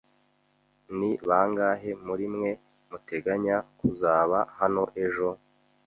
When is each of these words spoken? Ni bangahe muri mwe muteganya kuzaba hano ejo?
Ni 0.97 1.09
bangahe 1.27 1.91
muri 2.05 2.25
mwe 2.33 2.51
muteganya 2.89 3.55
kuzaba 3.77 4.37
hano 4.59 4.83
ejo? 5.05 5.29